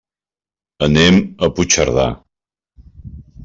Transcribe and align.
Anem 0.87 1.21
a 1.21 1.51
Puigcerdà. 1.59 2.09